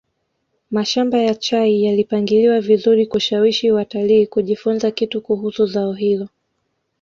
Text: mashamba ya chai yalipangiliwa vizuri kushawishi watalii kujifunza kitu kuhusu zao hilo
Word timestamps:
mashamba 0.71 1.17
ya 1.23 1.35
chai 1.35 1.83
yalipangiliwa 1.83 2.61
vizuri 2.61 3.05
kushawishi 3.07 3.71
watalii 3.71 4.27
kujifunza 4.27 4.91
kitu 4.91 5.21
kuhusu 5.21 5.65
zao 5.65 5.93
hilo 5.93 6.27